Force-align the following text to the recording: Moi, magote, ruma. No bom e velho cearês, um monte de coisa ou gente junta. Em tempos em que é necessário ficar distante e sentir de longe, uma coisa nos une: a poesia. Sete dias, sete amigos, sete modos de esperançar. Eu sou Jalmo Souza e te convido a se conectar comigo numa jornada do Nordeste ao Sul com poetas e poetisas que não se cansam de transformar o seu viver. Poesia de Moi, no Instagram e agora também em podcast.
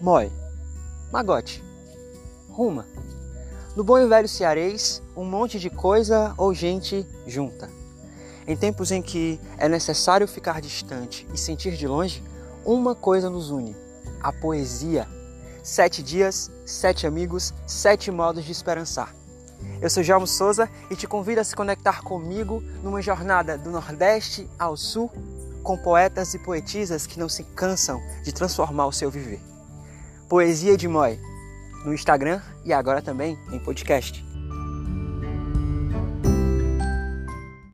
Moi, 0.00 0.32
magote, 1.12 1.62
ruma. 2.48 2.86
No 3.76 3.84
bom 3.84 3.98
e 3.98 4.06
velho 4.06 4.26
cearês, 4.26 5.02
um 5.14 5.26
monte 5.26 5.58
de 5.58 5.68
coisa 5.68 6.32
ou 6.38 6.54
gente 6.54 7.06
junta. 7.26 7.68
Em 8.46 8.56
tempos 8.56 8.90
em 8.90 9.02
que 9.02 9.38
é 9.58 9.68
necessário 9.68 10.26
ficar 10.26 10.62
distante 10.62 11.28
e 11.34 11.36
sentir 11.36 11.76
de 11.76 11.86
longe, 11.86 12.24
uma 12.64 12.94
coisa 12.94 13.28
nos 13.28 13.50
une: 13.50 13.76
a 14.22 14.32
poesia. 14.32 15.06
Sete 15.62 16.02
dias, 16.02 16.50
sete 16.64 17.06
amigos, 17.06 17.52
sete 17.66 18.10
modos 18.10 18.46
de 18.46 18.52
esperançar. 18.52 19.14
Eu 19.82 19.90
sou 19.90 20.02
Jalmo 20.02 20.26
Souza 20.26 20.66
e 20.90 20.96
te 20.96 21.06
convido 21.06 21.42
a 21.42 21.44
se 21.44 21.54
conectar 21.54 22.00
comigo 22.00 22.62
numa 22.82 23.02
jornada 23.02 23.58
do 23.58 23.70
Nordeste 23.70 24.48
ao 24.58 24.78
Sul 24.78 25.10
com 25.62 25.76
poetas 25.76 26.32
e 26.32 26.38
poetisas 26.38 27.06
que 27.06 27.18
não 27.18 27.28
se 27.28 27.44
cansam 27.44 28.00
de 28.24 28.32
transformar 28.32 28.86
o 28.86 28.92
seu 28.92 29.10
viver. 29.10 29.50
Poesia 30.30 30.76
de 30.76 30.86
Moi, 30.86 31.18
no 31.84 31.92
Instagram 31.92 32.40
e 32.64 32.72
agora 32.72 33.02
também 33.02 33.36
em 33.50 33.58
podcast. 33.58 34.29